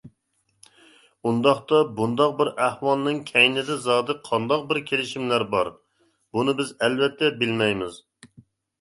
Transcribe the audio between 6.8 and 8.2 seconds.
ئەلۋەتتە بىلمەيمىز.